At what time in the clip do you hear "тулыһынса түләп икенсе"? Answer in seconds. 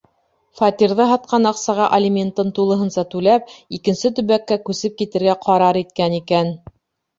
2.61-4.13